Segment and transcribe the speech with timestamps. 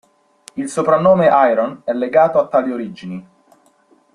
[0.55, 3.27] Il soprannome "Iron" è legato a tali origini.